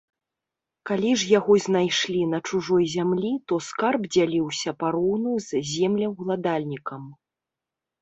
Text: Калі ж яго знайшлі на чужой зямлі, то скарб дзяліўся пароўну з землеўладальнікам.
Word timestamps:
Калі 0.89 1.11
ж 1.23 1.27
яго 1.39 1.57
знайшлі 1.65 2.23
на 2.33 2.39
чужой 2.49 2.85
зямлі, 2.95 3.33
то 3.53 3.61
скарб 3.69 4.01
дзяліўся 4.13 4.77
пароўну 4.83 5.31
з 5.53 5.65
землеўладальнікам. 5.77 7.03